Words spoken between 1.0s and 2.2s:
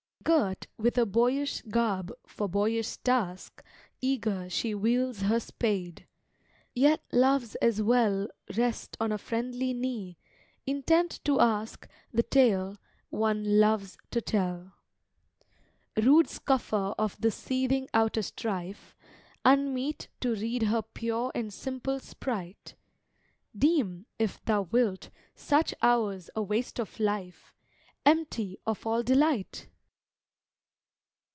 boyish garb